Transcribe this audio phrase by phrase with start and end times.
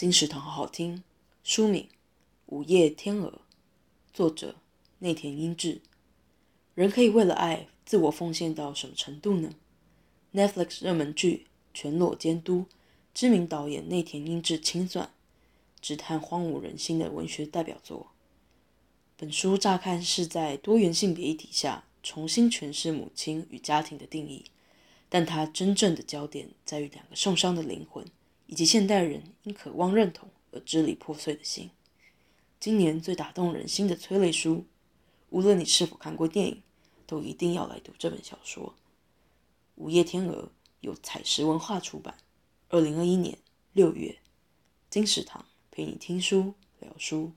[0.00, 1.02] 金石堂好好听，
[1.44, 1.82] 书名
[2.46, 3.28] 《午夜天鹅》，
[4.14, 4.56] 作者
[5.00, 5.82] 内田英治。
[6.74, 9.52] 人可以为了爱自我奉献到什么程度呢
[10.32, 11.44] ？Netflix 热门剧
[11.74, 12.60] 《全裸监督》，
[13.12, 15.10] 知名导演内田英治清算，
[15.82, 18.12] 直探荒芜人心的文学代表作。
[19.18, 24.46] 本书乍看是在多元性别议题下重新诠释母亲与家庭的定义，
[25.10, 28.02] 但它真正的焦点在于两个受伤的灵魂。
[28.50, 31.70] 以及现代人因渴望认同而支离破碎的心。
[32.58, 34.66] 今年最打动人心的催泪书，
[35.28, 36.62] 无论你是否看过电影，
[37.06, 38.66] 都一定要来读这本小说。
[39.76, 40.42] 《午夜天鹅》
[40.80, 42.18] 由彩石文化出版，
[42.70, 43.38] 二零二一年
[43.72, 44.18] 六月。
[44.90, 47.30] 金石堂陪你听书聊书。